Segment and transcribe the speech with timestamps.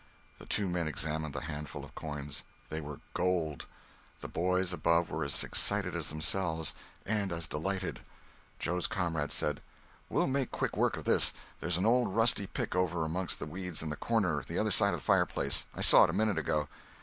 [0.39, 2.43] The two men examined the handful of coins.
[2.69, 3.67] They were gold.
[4.21, 6.73] The boys above were as excited as themselves,
[7.05, 7.99] and as delighted.
[8.57, 9.61] Joe's comrade said:
[10.09, 11.35] "We'll make quick work of this.
[11.59, 14.95] There's an old rusty pick over amongst the weeds in the corner the other side
[14.95, 16.67] of the fireplace—I saw it a minute ago."